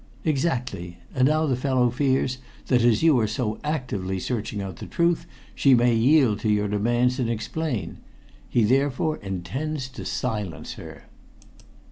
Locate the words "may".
5.75-5.93